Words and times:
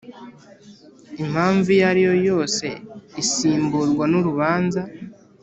impamvu 1.21 1.67
iyo 1.75 1.85
ariyo 1.91 2.13
yose 2.27 2.67
isimburwa 3.21 4.03
n 4.11 4.13
urubanza 4.19 4.81